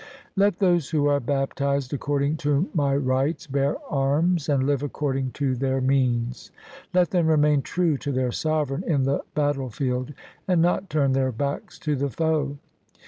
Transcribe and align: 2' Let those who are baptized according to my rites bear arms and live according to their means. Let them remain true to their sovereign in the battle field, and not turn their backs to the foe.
2' 0.33 0.33
Let 0.41 0.57
those 0.57 0.89
who 0.89 1.05
are 1.05 1.19
baptized 1.19 1.93
according 1.93 2.37
to 2.37 2.67
my 2.73 2.95
rites 2.95 3.45
bear 3.45 3.77
arms 3.87 4.49
and 4.49 4.65
live 4.65 4.81
according 4.81 5.29
to 5.33 5.53
their 5.53 5.79
means. 5.79 6.49
Let 6.91 7.11
them 7.11 7.27
remain 7.27 7.61
true 7.61 7.99
to 7.99 8.11
their 8.11 8.31
sovereign 8.31 8.83
in 8.87 9.03
the 9.03 9.21
battle 9.35 9.69
field, 9.69 10.13
and 10.47 10.59
not 10.59 10.89
turn 10.89 11.11
their 11.11 11.31
backs 11.31 11.77
to 11.85 11.95
the 11.95 12.09
foe. 12.09 12.57